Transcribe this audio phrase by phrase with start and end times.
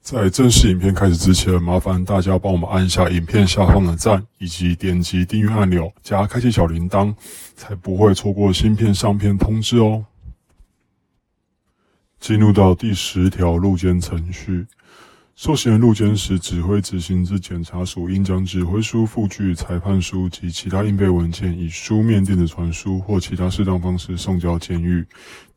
[0.00, 7.14] 在正式影片开始之前，麻烦大家帮我们按下影片下方的赞，以及点击订阅按钮，加开启小铃铛，
[7.54, 10.06] 才不会错过新片上片通知哦。
[12.18, 14.66] 进入到第十条入监程序，
[15.36, 25.04] 受刑人入监时，指挥执行之检察署应将指挥书、附具、裁判书及其他应备文件，以书面、电子传输或其他适当方式送交监狱。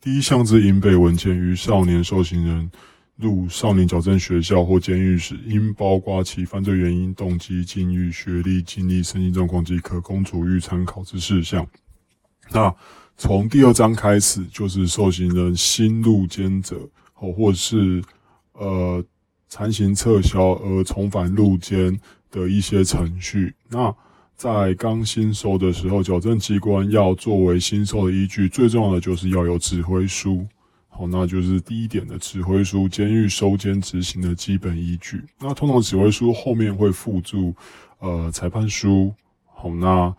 [0.01, 2.69] 第一项之应备文件于少年受刑人。
[3.17, 11.67] 入少年矫正学校或监狱时，应包括其犯罪原因、动机、境遇、学历、经历、身心状况及可供处遇参考之事项。
[12.49, 12.73] 那
[13.17, 16.89] 从第二章开始，就是受刑人新入监者，
[17.19, 18.03] 哦，或是
[18.53, 19.03] 呃
[19.47, 21.99] 残刑撤销而重返入监
[22.31, 23.53] 的一些程序。
[23.69, 23.93] 那
[24.35, 30.47] 在刚新收的时候，矫正机关要作为新收的依据，最重要的就是要有指挥书。
[31.01, 35.19] 好，那就是第一点的指挥书，监狱收监执行的基本依据。
[35.39, 37.55] 那通常指挥书后面会附注
[37.97, 39.11] 呃裁判书，
[39.47, 40.13] 好，那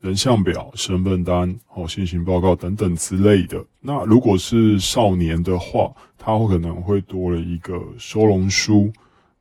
[0.00, 3.64] 人像表、身份单、好现行报告等等之类的。
[3.80, 8.92] 那如果是少年的话，他会可能会多了一个收容书，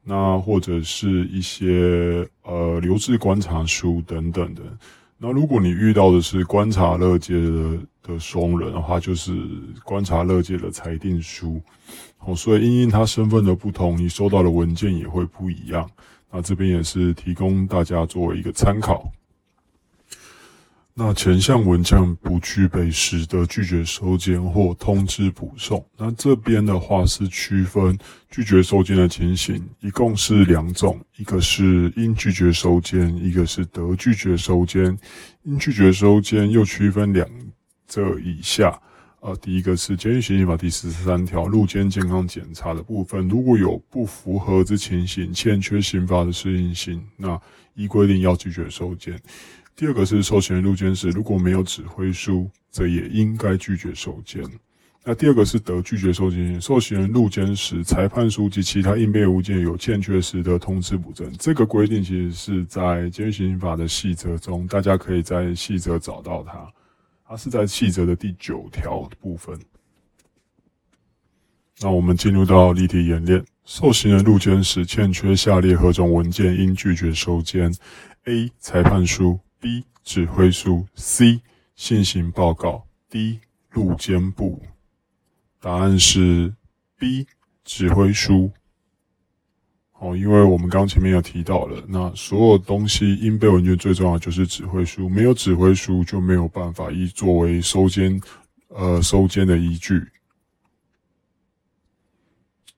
[0.04, 4.64] 那或者是一些呃留置观察书等等的。
[5.20, 9.36] 那如果你遇到的是观察乐界的的松人的话，就是
[9.84, 11.62] 观察乐界的裁定书，
[12.20, 15.88] 哦，所以因因他身份的不同，你收到的文件也会不一样。
[16.32, 19.12] 那这边也是提供大家作为一个参考。
[21.00, 25.86] 那前项文件不具备，使得拒绝收件或通知补送。
[25.96, 27.96] 那这边的话是区分
[28.32, 34.98] 拒绝收件的情形，一共是两种，一个是应拒绝收件，一个是得拒绝收件。
[35.44, 37.30] 应拒绝收件又区分两
[37.88, 38.80] 这以下。
[39.20, 47.40] 呃，第一个是《监狱刑法》第四十三条入监健康检查的部分，如果有不符合之情形，欠缺刑法的适应性，那
[47.74, 49.20] 依规定要拒绝收监。
[49.76, 54.44] 第二个是受刑人入监时，如果没有指挥书，则也应该拒绝收监。
[55.04, 61.32] 那第二个是得拒绝收监，受刑人入监时，裁判书及其他应备物件有欠缺时，得通知补正。
[61.38, 66.72] 这个规定其实是在监狱刑法的细则中，大家可以在细则找到它。
[67.28, 69.60] 它是在细则的第九条部分。
[71.80, 77.72] 那我们进入到例题演练：受刑人入监时，欠缺下列何种文件，应拒绝收监
[78.24, 78.50] ？A.
[78.60, 79.40] 裁判书。
[79.60, 81.42] B 指挥书，C
[81.76, 83.40] 现行报告，D
[83.70, 84.62] 入监部。
[85.60, 86.54] 答案是
[86.96, 87.28] B
[87.66, 88.52] 指挥书。
[90.00, 98.22] 哦，因为我们刚前面有提到了，那所有东西应备文件最重要就是指挥书，没有指挥书就没有办法以作为收监
[98.68, 100.04] 呃收监的依据。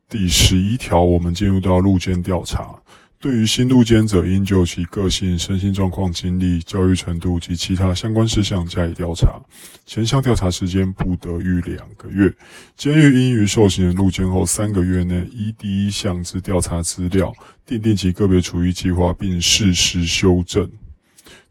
[0.07, 2.73] 第十一条，我们进入到入监调查。
[3.21, 9.41] 对于新入监者，应就其个性、身心状况、经历、教育程度及其他相关事项加以调查。
[9.85, 12.33] 前项调查时间不得逾两个月。
[12.77, 17.33] 监狱应于受刑人入监后三个月内，依第一项之调查资料，
[17.65, 20.71] 订定其个别处遇计划，并适时修正。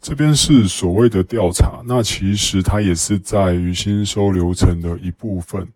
[0.00, 5.68] 这边是所谓的调查，那其实它也是在于新收流程的一部分。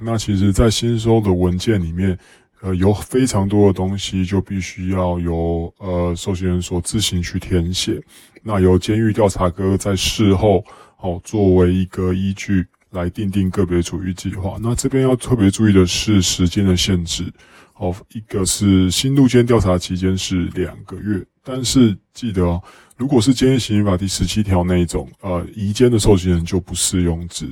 [0.00, 2.18] 那其实，在新收的文件里面。
[2.62, 8.02] 呃，有非常多的东西就必须要由呃受刑人所自行去填写，
[8.42, 10.64] 那由监狱调查科在事后
[10.98, 14.56] 哦作为一个依据来订定个别处遇计划。
[14.60, 17.30] 那这边要特别注意的是时间的限制，
[17.74, 22.62] 哦，一个是新入监调查期间是两个月，但是记得哦，
[22.96, 27.46] 如果是监狱刑法第十七条那一种呃移监的受刑人就不适用之。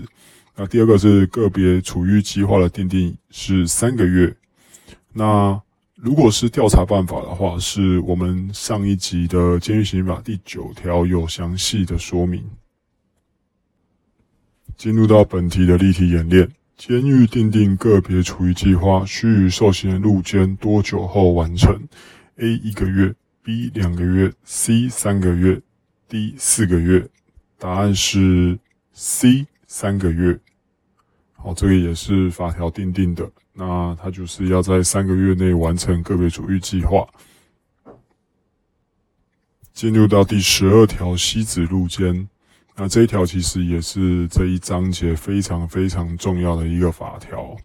[0.57, 4.35] 那第二个是个别处遇计划的订定是三个月。
[5.17, 5.63] 那
[5.95, 12.45] 如果是调查办法的话，是我们上一集的《监狱刑法》第九条有详细的说明。
[14.77, 21.81] 进入到本题的例题演练，监狱订定个别处遇计划，需于受刑人入监多久后完成
[22.39, 22.55] ？A.
[22.55, 23.15] 一个月
[23.45, 23.71] ，B.
[23.73, 24.89] 两个月，C.
[24.89, 25.63] 三个月
[26.09, 26.35] ，D.
[26.37, 27.09] 四个月。
[27.57, 28.59] 答案是
[28.93, 29.47] C.
[29.69, 30.37] 三个月。
[31.35, 33.31] 好，这个也是法条定定的。
[33.55, 37.07] 那他就是要在三个月内完成个别主义计划。
[39.73, 42.29] 进入到第十二条，西子入监。
[42.77, 47.57] 那这一条其实也是这一章节非常非常重要的一个法条。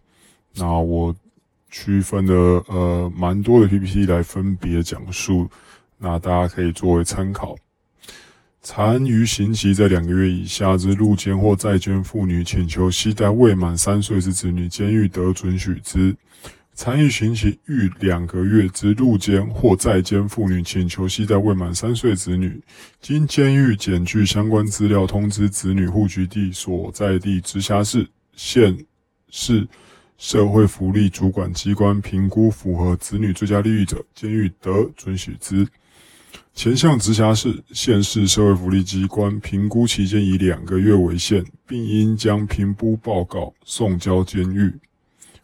[0.54, 1.14] 那我
[1.70, 5.48] 区分了呃蛮多的 PPT 来分别讲述，
[5.98, 7.56] 那大家可以作为参考。
[8.62, 16.14] 残余刑期在两个月以下之入监或在监妇女，请求携带未满三岁之子女，监狱得准许之。
[16.74, 22.62] 残余刑期逾两个月之入监或在监妇女，请求携带未满三岁子女，
[23.00, 28.06] 经监狱检具相关资料，通知子女户籍地所在地直辖市、
[28.36, 28.76] 县
[29.30, 29.66] 市
[30.18, 35.66] 社会福利主管机关评估符合子女最佳利益者，监狱得准许之。
[36.52, 44.72] 前项直辖市、县市社会福利机关评估期间以两个月为限，并应将评估报告送交监狱。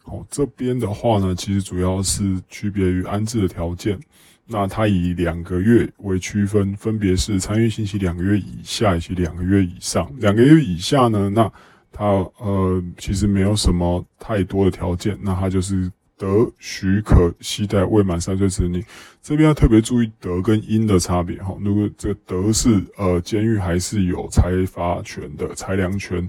[0.03, 3.99] 哦，这边的话呢，其实主要是区别于安置的条件。
[4.45, 10.09] 那它以两个月为区分，分别是参与刑期两个月以下以及两个月以上。
[10.19, 11.51] 两个月以下呢，那
[11.91, 12.05] 它
[12.37, 18.83] 呃其实没有什么太多的条件，那它就是得许可携带未满三岁子女。
[19.21, 21.55] 这边要特别注意得跟应的差别哈。
[21.61, 26.27] 如果这个得是呃监狱还是有裁罚权的裁量权。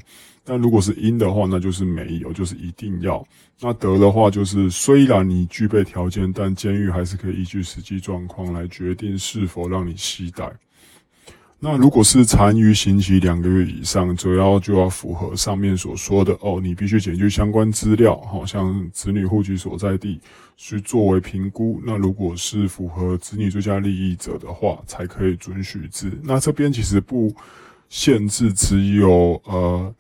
[0.51, 3.23] 但如果是因的话，那就是没有，就是一定要。
[3.61, 10.51] 那得的话，就是虽然你具备条件，但监狱还是可以依据实际状况来决定是否让你携带。
[11.61, 20.21] 那如果是残余刑期两个月以上，主要就要符合上面所说的哦，你必须检具相关资料，好像子女户籍所在地
[20.57, 21.83] 去作为评估。
[21.85, 26.13] 那如果是符合子女最佳利益者的话，才可以准许之。
[26.23, 27.35] 那这边其实不
[27.89, 29.95] 限制，只有呃。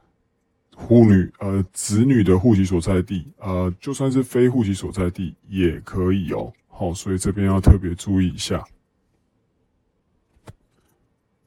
[0.88, 8.64] 妇女呃子女的户籍所在地呃就算是非户籍所在地也可以哦，好，所以这边要特别注意一下。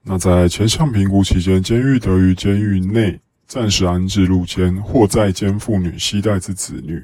[0.04, 7.04] 那在前项评估期间，监狱得于监狱内暂时安置入监或在监妇女携带之子女。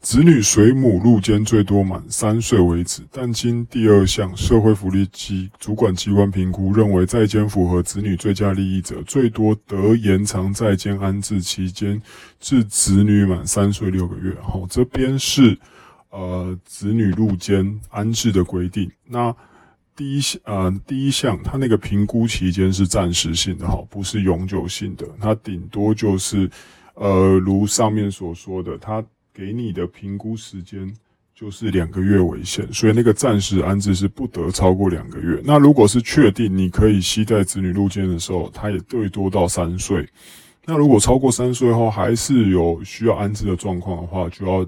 [0.00, 12.00] 子女随母入监最多满三岁为止，但经第二项社会福利及主管机关评估，认为在监符合子女最佳利益者，最多得延长在监安置期间
[12.38, 14.34] 至子女满三岁六个月。
[14.42, 15.58] 好，这边是
[16.10, 18.90] 呃子女入监安置的规定。
[19.06, 19.34] 那
[19.96, 25.06] 第一项呃第一项，它那个评估期间是暂时性的，哈，不是永久性的。
[25.20, 26.50] 它顶多就是
[26.94, 29.04] 呃如上面所说的，它。
[29.36, 30.94] 给你的评估时间
[31.34, 35.42] 就是两个月为限，所以那个暂时安置是不得超过两个月。
[35.44, 40.08] 那如果是确定你可以携带子女入监的时候，他也最多到三岁。
[40.64, 44.64] 那如果超过三岁后还是有需要安置的状况的话，就要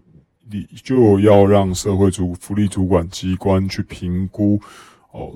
[0.51, 4.61] 你就要让社会主福利主管机关去评估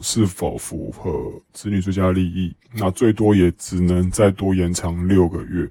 [0.03, 1.11] 是否符合
[1.53, 2.55] 子女最佳利益。
[2.75, 5.69] 那最多也只能再多延长六个月。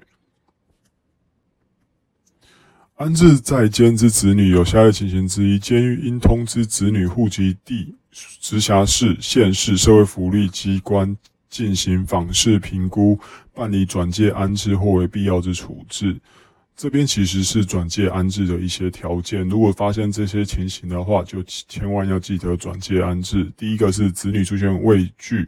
[2.96, 11.16] 安置在监之子女有下列情形之一：监狱应通知子女户籍地、直辖市、县市社会福利机关
[11.48, 13.18] 进行访视评估，
[13.54, 16.20] 办理转介安置或为必要之处置。
[16.80, 19.46] 这边其实是转介安置的一些条件。
[19.46, 23.52] 如果发现这些情形的话，就千万要记得转介安置。
[23.54, 25.46] 第一个是子女出现畏惧。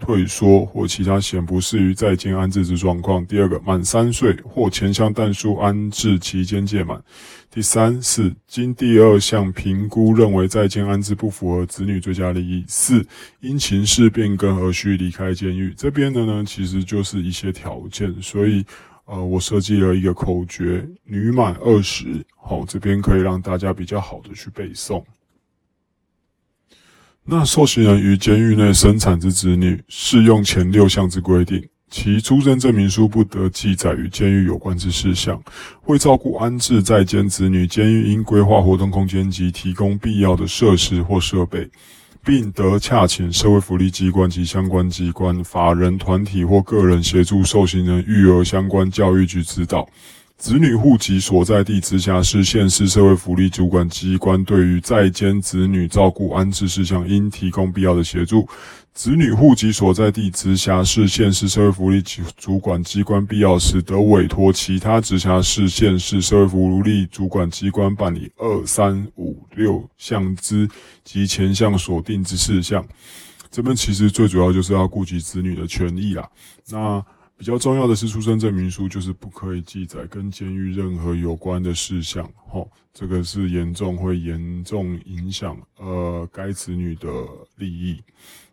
[0.00, 3.24] 退缩或其他显不适于在监安置之状况。
[3.24, 7.00] 第二个，满三岁或前项但书安置期间届满。
[7.48, 12.64] 第三是经第二项评估认为在监安置不符合子女最佳利益。
[12.66, 13.06] 四
[13.40, 15.72] 因情势变更而需离开监狱。
[15.76, 18.66] 这边的呢，其实就是一些条件，所以
[19.06, 22.24] 呃，我设计了一个口诀：女满二十。
[22.36, 25.04] 好，这边可以让大家比较好的去背诵。
[27.22, 35.42] 那受刑人于监狱内生产之子女，适用前六项之规定，其出生证明书不得记载与监狱有关之事项。
[35.86, 41.70] 为照顾安置在监子女，监狱应规划活动空间及提供必要的设施或设备，
[42.24, 49.86] 并得洽请社会福利机关及相关机关、法人团体或个人协助受刑人育儿相关教育局指导。
[50.36, 58.46] 子女户籍所在地直辖市、县市社会福利主管机关对于在监子女照顾安置事项，应提供必要的协助。
[58.92, 62.02] 子女户籍所在地直辖市、县市社会福利
[62.36, 70.68] 主管机关必要时，得委托其他直辖市、县市社会福利主管机关办理二三五六项之
[71.04, 72.84] 及前项所定之事项。
[73.50, 76.28] 这边其实最主要就是要顾及子女的权益啦。
[76.68, 77.02] 那
[77.36, 82.28] 比较重要的是，出生证明书就是不可以记载跟监狱任何有关的事项。
[82.46, 87.08] 吼，这个是严重会严重影响呃该子女的
[87.56, 88.00] 利益。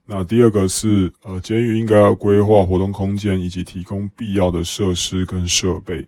[0.04, 6.06] 那第二个是，呃，监狱应该要规划活动空间以及提供必要的设施跟设备。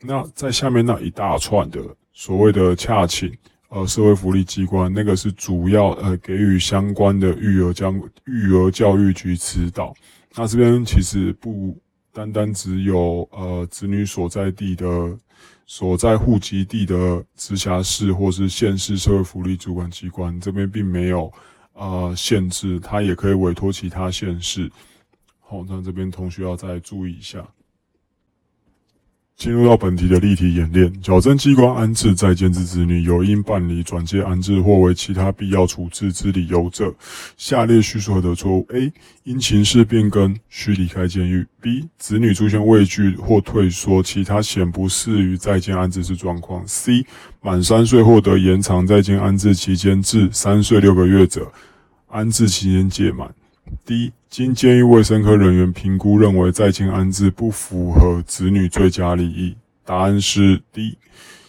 [0.00, 1.80] 那在下面那一大串的
[2.12, 3.30] 所谓的洽请，
[3.68, 7.92] 呃，社会福利机关那个是主要呃给予相关的育儿教
[8.24, 9.94] 育儿教育局指导。
[10.34, 11.76] 那这边其实不
[12.16, 15.18] 单单只有呃子女所在地的
[15.66, 21.30] 所在户籍地的直辖市或是县市社会福利主管机关这边并没有。
[21.74, 24.72] 呃，限制他也可以委托其他县市。
[25.40, 27.46] 好，那这边同学要再注意一下。
[29.36, 36.94] 进入到本题的例题演练，矫正机关安置在监之子女，有应办理转介安置或为其他必要处置之理由者，
[37.36, 38.90] 下列叙述何的错误？A.
[39.24, 41.46] 因情势变更需离开监狱。
[41.60, 41.86] B.
[41.98, 46.66] 子女出现畏惧或退缩，其他显不适于在监安置之状况。
[46.66, 47.04] C.
[47.42, 51.52] 满三岁获得延长在监安置期间至三岁六个月者，
[52.08, 53.34] 安置期间届满。
[53.84, 54.12] D.
[54.28, 59.56] 经监狱卫生科人员评估，认为在监安置不符合子女最佳利益。
[59.84, 60.98] 答案是 D。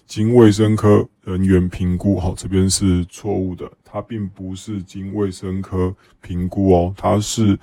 [0.06, 7.60] 经卫生科人员评估，好，这边是错误的，它并不是经卫生科评估哦，它是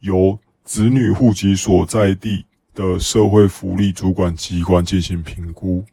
[0.00, 5.84] 由子女户籍所在地的社会福利主管机关进行评估。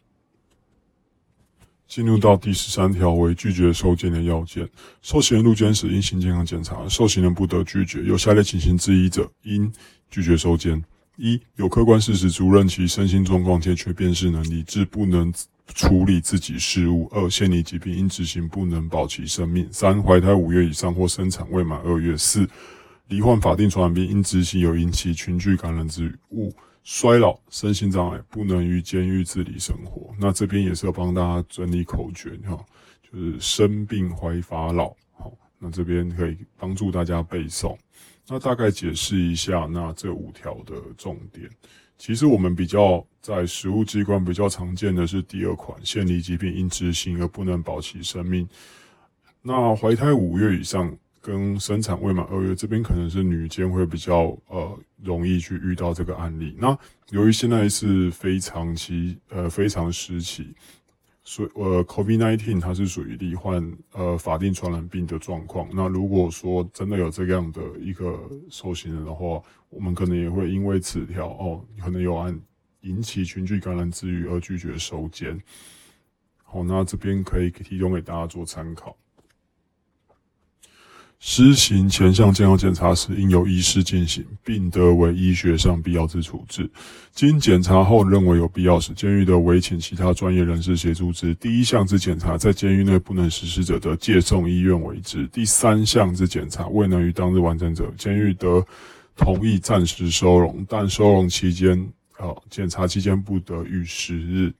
[1.96, 4.68] 进入到第十三条为拒绝收件的要件，
[5.02, 8.04] 受刑人入监时应行健康检查，受刑人不得拒绝。
[8.04, 9.72] 有下列情形之一者，应
[10.12, 10.84] 拒绝收件：
[11.16, 15.34] 一、有客观事实足认其身心状况且缺辨识能力，致不能
[15.74, 22.46] 处理自己事务；二、现离疾病因执行不能保其生命；三、怀胎五月以上或生产未满二月；四、
[23.08, 26.54] 罹患法定传染病因执行有引起群聚感染之物。
[26.86, 30.14] 衰老、身心障碍不能于监狱自理生活。
[30.20, 32.64] 那这边也是要帮大家整理口诀哈，
[33.02, 34.90] 就是生病、怀法老。
[35.18, 37.76] 好，那这边可以帮助大家背诵。
[38.28, 41.50] 那大概解释一下，那这五条的重点。
[41.98, 48.48] 其实我们比较在实务机关比较常见的是第二款，现离疾病因执行而不能保其生命。
[49.42, 50.96] 那怀胎五月以上。
[51.26, 56.56] 跟生产未满二月，这边可能是女监会比较呃容易去遇到这个案例。
[56.60, 56.78] 那
[57.10, 60.54] 由于现在是非常期呃非常时期，
[61.24, 65.68] 所以呃 COVID nineteen 它是属于罹患呃法定传染病的状况。
[65.74, 68.20] 那如果说真的有这样的一个
[68.52, 72.40] 受刑人的话，我们可能也会因为此条哦，可能有案
[72.82, 75.42] 引起群聚感染之余而拒绝收监。
[76.44, 78.96] 好，那这边可以提供给大家做参考。
[81.20, 86.70] 施行前项健康检查时，应由医师进行，并得为医学上必要之处置。
[87.14, 91.34] 经检查后认为有必要时，监狱的委请其他专业人士协助之。
[91.36, 95.26] 第一项之检查在监狱内不能实施者，得借送医院为之。
[95.28, 98.64] 第三项之检查未能于当日完成者，监狱得
[99.16, 104.54] 同意暂时收容，但收容期间，呃，检查期间不得逾十日。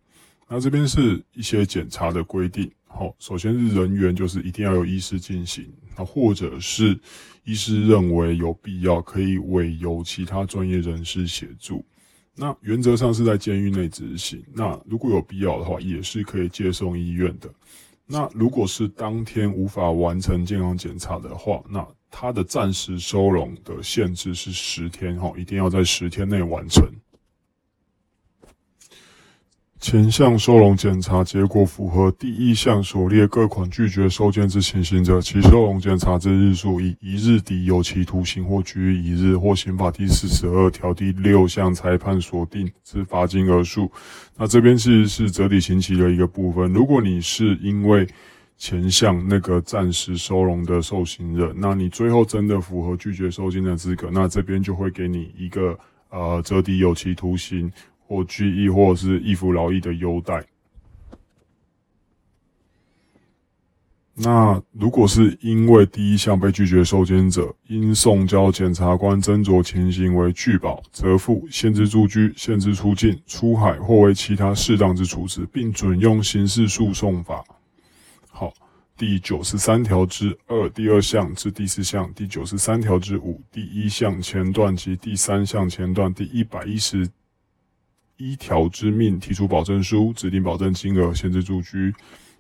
[0.48, 2.72] 那这边是一些检查的规定。
[2.98, 6.98] 好，首先是人员，就是一定要有医师进行，那或者是
[7.44, 11.84] 医师认为有必要，可以委由其他专业人士协助。
[12.34, 14.42] 那原则上是在监狱内执行。
[14.54, 17.54] 那如果有必要的话，也是可以接送医院的。
[18.08, 26.86] 那如果是当天无法完成健康检查的话，那他的暂时收容的限制是十天，哈，一定要在十天内完成。
[29.86, 43.88] 前项收容检查结果符合第一项所列各款拒绝收件之情形者，其收容检查之日数以一日抵有期徒刑或拘役一日，或刑法第四十二条第六项裁判所定之罚金额数。
[44.36, 46.74] 那这边是是折抵刑期的一个部分。
[46.74, 48.08] 如果你是因为
[48.58, 55.78] 前项那个暂时收容的受刑人，那你最后真的符合拒绝收金的资格，那这边就会给你一个
[56.10, 57.72] 呃折抵有期徒刑。
[58.08, 60.46] 或拘役，或者是易服劳役的优待。
[64.18, 77.44] 那如果是因为第一项被拒绝受监者，应送交检察官斟酌情形为拒保、责付、限制住居、限制出境、出海或为其他适当之处置，并准用刑事诉讼法。
[78.30, 78.54] 好，
[78.96, 87.06] 第九十三条之二第二项至第四项，第九十三条之五第一项前段及第三项前段第一百一十
[88.18, 91.94] 一条之命提出保证书，指定保证金额，限制住居。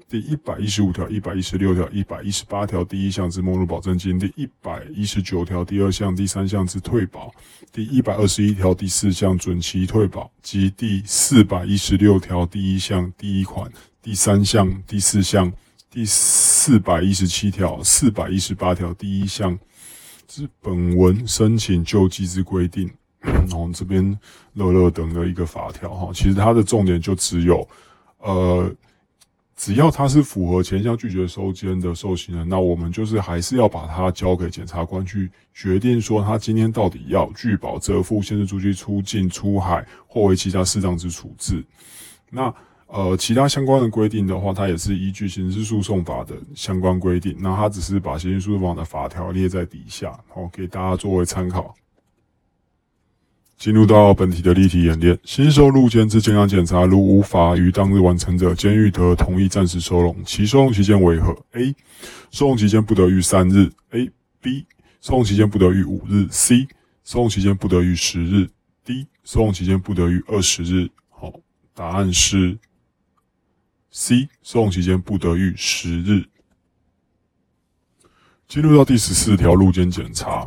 [0.07, 7.27] 第一百一十五条、一百一十六条、一百一十八条第一项之没入保证金；第一百一十九条第二项、第三项之退保；
[7.73, 13.69] 第一百二十一条第四项准期退保及第四百一十六条第一项第一款、
[14.01, 15.51] 第三项、第四项、
[15.89, 19.57] 第四百一十七条、四百一十八条第一项
[20.27, 22.89] 之本文申请救济之规定。
[23.47, 24.17] 然后这边
[24.53, 27.67] 乐乐等的一个法条哈，其实它的重点就只有
[28.19, 28.71] 呃。
[29.57, 41.63] 只要他是符合前项拒绝收监的受刑人，那我们就是还是要把他交给检察官去决定，说他今天到底要拒保、折付、限制出去、出境、出海或为其他适当之处置。
[42.29, 42.53] 那
[42.87, 47.33] 呃，其他相关的规定的话，它也是依据刑事诉讼法的相关规定。
[47.39, 51.73] 那他只是把刑事诉讼法的法条列在底下，好给大家作为参考。
[53.65, 60.15] 进入到本题的例题演练，新收入监之健康检查，如无法于当日完成者，监狱得同意暂时收容。
[60.23, 61.75] 其收容期间为何？A.
[62.29, 63.71] 收容期间不得逾三日。
[63.89, 64.11] A.
[64.39, 64.67] B.
[65.01, 66.27] 收容期间不得逾五日。
[66.29, 66.67] C.
[67.03, 68.47] 收容期间不得逾十日。
[68.85, 69.07] D.
[69.23, 70.87] 收容期间不得逾二十日。
[71.09, 71.33] 好，
[71.73, 72.59] 答案是
[73.89, 74.29] C.
[74.43, 76.23] 收容期间不得逾十日。
[78.47, 80.45] 进入到第十四条入监检查。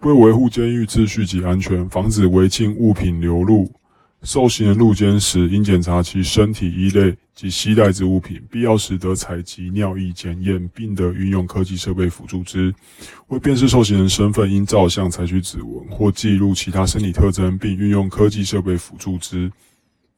[0.00, 3.72] 为维护监狱秩序及安全，防止违禁物品流入，
[4.22, 12.74] 受刑人入监时应检查其身体衣类及携带之物品，必要时得采集尿液检验，并得运用科技设备辅助之。
[13.28, 19.50] 为辨识受刑人身份，应照相采取指纹或记录其他生理特征，并运用科技设备辅助之。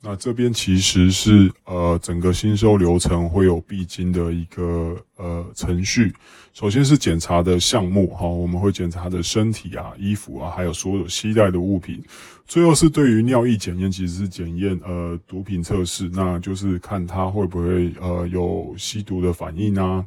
[0.00, 6.12] 那这边其实是呃整个新收流程会有必经的一个呃程序。
[6.54, 12.02] 首先是检查的项目哈，我们会检查的身体啊、衣服啊，还有所有携带的物品。
[12.46, 20.04] 最后是对于尿液检验，其实是检验呃毒品测试，那就是看他会不会呃有吸毒的反应啊。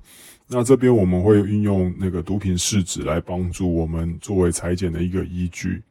[0.47, 5.82] 那这边我们会运用那个毒品试纸来帮助我们作为裁剪的一个依据。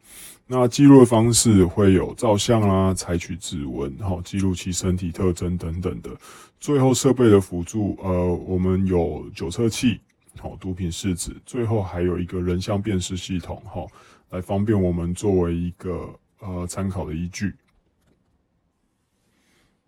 [0.53, 6.11] 那记录的方式会有照相啊，采取指纹，好记录其身体特征等等的。
[6.59, 10.01] 最后设备的辅助，呃，我们有酒测器，
[10.41, 13.87] 好毒品试纸，最后还有一个人像辨识系统，哈，
[14.31, 17.55] 来方便我们作为一个呃参考的依据。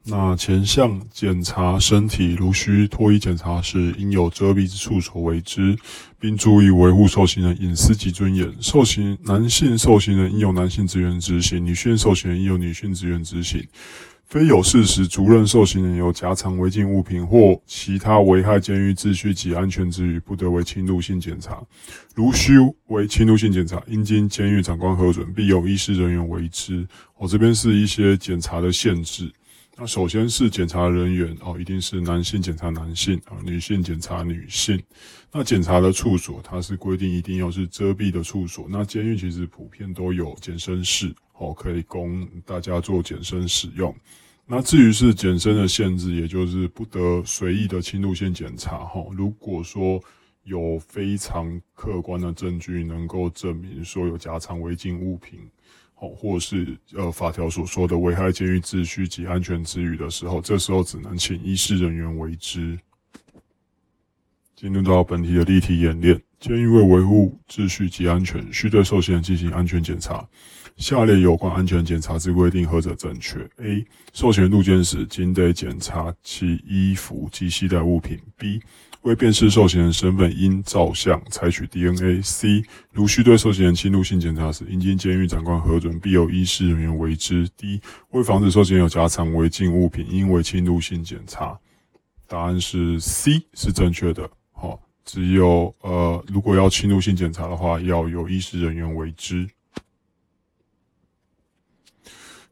[0.04, 5.76] 那前项检查身体，如需脱衣检查时，应有遮蔽之处所为之，
[6.18, 8.52] 并注意维护受刑人隐私及尊严。
[8.60, 13.64] 受刑男性受刑人应有男性职员执行，女性受刑人应有女性职员执行。
[14.26, 21.62] 非有事实，主任受刑人有夹藏违禁物品或其他危害监狱秩序及安全之余，不得为侵入性检查。
[22.14, 22.54] 如需
[22.86, 26.84] 为侵入性检查，应经监狱长官核准，必有医师人员为之。
[27.18, 29.30] 我这边是一些检查的限制。
[29.82, 34.80] 那首先是检查人员哦，一定是男性检查男性啊，女性检查女性。
[35.32, 38.68] 那检查的处所，它是规定一定要是遮蔽的处所。
[38.70, 43.92] 那监狱其实普遍都有检身室哦，可以供大家做检身使用。
[44.46, 49.04] 那至于是检身的限制，也就是不得随意的侵入性检查哈。
[49.10, 50.00] 如果说
[50.44, 55.40] 有非常客观的证据能够证明说有夹藏违禁物品。
[56.08, 62.78] 或是呃法条所说的危害监狱秩序及安全之余的时候，这时候只能请医师人员为之。
[64.54, 70.24] 进入到本题的例题演练，监狱为维护秩序及安全，需对受刑人进行安全检查。
[70.76, 73.86] 下列有关安全检查之规定何者正确？A.
[74.12, 78.18] 受刑人入监时，仅得检查其衣服及携带物品。
[78.36, 78.60] B.
[79.02, 82.22] 为辨识受刑人身份，应照相采取 DNA。
[82.22, 82.62] C.
[82.92, 87.48] 如需对受刑人侵入性检查时，应经监狱长官核准，必有医师人员为之。
[87.56, 87.80] D.
[88.10, 91.58] 为防止受刑人有夹藏违禁物品，应为侵入性检查。
[92.28, 94.28] 答案是 C 是正确的。
[94.52, 99.48] 好，只有呃，如果要侵入性检查的话，要有医师人员为之。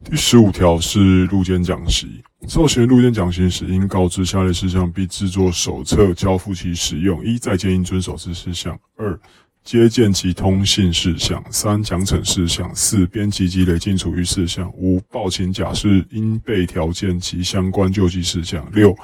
[0.02, 2.22] 第十五条是路监讲习。
[2.48, 9.18] 受刑路肩讲习时，应告知下列事项，并制作手册交付其使用：一、在监应遵守之事项；二、
[9.62, 18.96] 接见及通信事项；三、奖惩事项；四、编辑及累进处遇事项；五、报请假释应备条件及相关救济事项；六、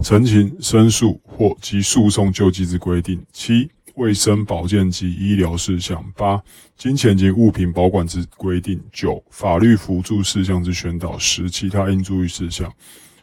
[0.00, 3.68] 陈情申诉或及诉讼救济之规定；七。
[3.96, 6.42] 卫生保健及医疗事项；八、
[6.76, 12.70] 金钱及物品保管之规定；九、法律辅助事项之宣导；十、其他应注意事项。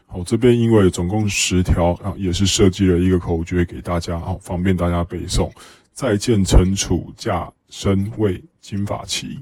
[0.06, 5.50] 好，这边因为总共十条啊，也是设计了一个口诀给大家，好方便大家背诵。
[5.92, 9.38] 再见，惩处驾身位金法旗。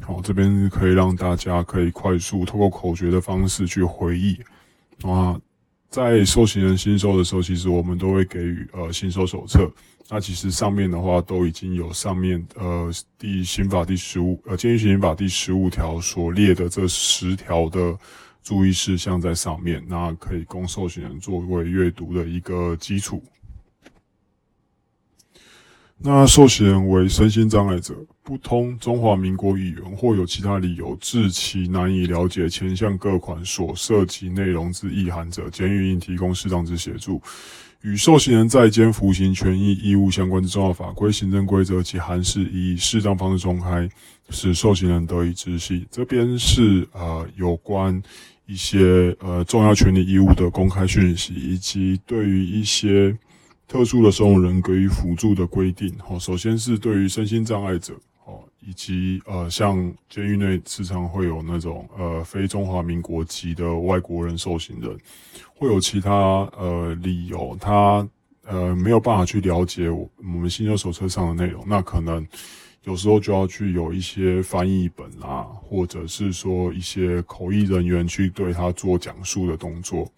[0.00, 4.38] 好，这边可以让大家可以快速透过口诀的方式去回忆
[5.02, 5.38] 啊。
[5.90, 9.70] 在受刑人新收的时候，其实我们都会给予呃新收手册。
[10.10, 17.96] 那其实上面的话都已经有上面呃第刑法第十五呃监狱刑法第十五条所列的这十条的。
[18.42, 23.22] 注意事项在上面，那可以供受刑人作为阅读的一个基础。
[25.98, 37.20] 那受刑人为身心障碍者，不通中华民国语言或有其他理由致其难以了解前项各款所涉及内容之意涵者，监狱应提供适当之协助。
[37.82, 43.88] 与受刑人在监服刑权益义务相关之重要法规、行政规则及函释，以适当方式公开，
[44.30, 45.86] 使受刑人得以知悉。
[45.90, 48.02] 这边是呃有关。
[48.46, 53.16] 一些呃重要权利义务的公开讯息，以及对于一些
[53.68, 55.94] 特殊的收容人给予辅助的规定。
[56.08, 57.94] 哦，首先是对于身心障碍者，
[58.60, 64.98] 以及呃像监狱内时常会有那种呃非中华民国籍的外国人受刑人，
[65.54, 66.12] 会有其他
[66.56, 68.06] 呃理由，他
[68.46, 72.26] 呃没有办法去了解我我们新修手册上的内容，那可能。
[72.84, 80.10] 有时候就要去有一些翻译本啊，或者是说一些口译人员去对他做讲述的动作。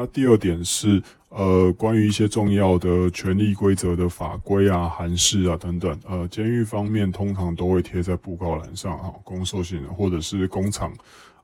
[0.00, 10.90] 那第二点是，呃，关于一些重要的权利规则的法规啊、函释啊等等，呃，监狱方面通常都会贴在布告栏上啊，供受刑人或者是工厂，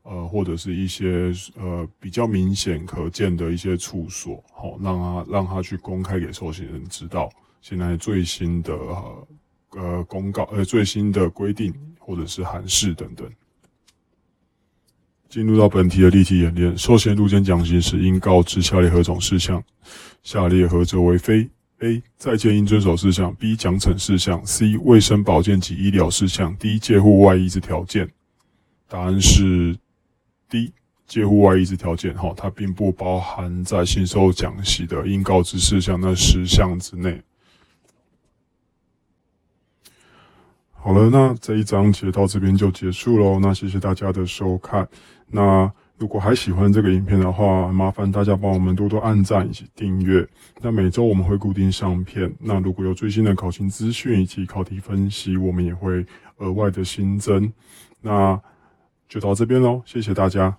[0.04, 7.28] 呃，或者是一些呃比较明显可见的一些处所，好，让他让他去公开给受刑人知道
[7.60, 8.72] 现在最新的。
[9.72, 13.30] 呃，公告呃最新的规定或者是函释等等。
[15.28, 19.62] 进入到本题的例题演练，受刑入监讲刑时应告知下列何种事项？
[20.22, 21.48] 下列何者为非
[21.80, 22.02] ？A.
[22.16, 23.54] 在监应遵守事项；B.
[23.54, 24.78] 奖惩事项；C.
[24.82, 26.78] 卫生保健及医疗事项；D.
[26.78, 28.08] 借护外衣之条件。
[28.88, 29.76] 答案是
[30.48, 30.72] D.
[31.06, 32.14] 借护外衣之条件。
[32.14, 37.20] 哈，它并不包含在新收讲习的应告知事项那十项之内。
[40.86, 43.40] 好了，那这一章节到这边就结束喽。
[43.40, 44.88] 那谢谢大家的收看。
[45.26, 45.68] 那
[45.98, 50.24] 如果还喜欢这个影片的话，麻烦大家帮我们多多按赞以及订阅。
[50.62, 52.32] 那每周我们会固定上片。
[52.38, 57.52] 那如果有最新的考勤资讯以及考题分析，我们也会额外的新增。
[58.00, 58.40] 那
[59.08, 60.56] 就到这边喽，谢谢大家。